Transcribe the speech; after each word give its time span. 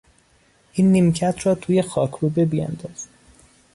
این 0.73 0.91
نیمکت 0.91 1.35
را 1.47 1.55
توی 1.55 1.81
خاکروبه 1.81 2.45
بیانداز. 2.45 3.07